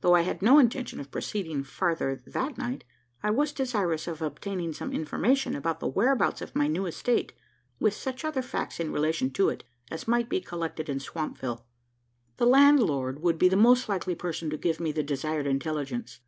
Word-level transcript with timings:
Though 0.00 0.16
I 0.16 0.22
had 0.22 0.42
no 0.42 0.58
intention 0.58 0.98
of 0.98 1.12
proceeding 1.12 1.62
farther 1.62 2.16
that 2.26 2.58
night, 2.58 2.82
I 3.22 3.30
was 3.30 3.52
desirous 3.52 4.08
of 4.08 4.20
obtaining 4.20 4.72
some 4.72 4.92
information, 4.92 5.54
about 5.54 5.78
the 5.78 5.86
whereabout 5.86 6.40
of 6.40 6.56
my 6.56 6.66
new 6.66 6.84
estate, 6.84 7.32
with 7.78 7.94
such 7.94 8.24
other 8.24 8.42
facts 8.42 8.80
in 8.80 8.90
relation 8.92 9.30
to 9.34 9.50
it, 9.50 9.62
as 9.88 10.08
might 10.08 10.28
be 10.28 10.40
collected 10.40 10.88
in 10.88 10.98
Swampville. 10.98 11.62
The 12.38 12.46
landlord 12.46 13.22
would 13.22 13.38
be 13.38 13.48
the 13.48 13.56
most 13.56 13.88
likely 13.88 14.16
person 14.16 14.50
to 14.50 14.56
give 14.56 14.80
me 14.80 14.90
the 14.90 15.04
desired 15.04 15.46
intelligence. 15.46 16.18